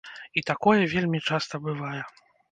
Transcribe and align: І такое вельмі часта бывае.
І 0.39 0.43
такое 0.51 0.79
вельмі 0.93 1.19
часта 1.33 1.59
бывае. 1.67 2.01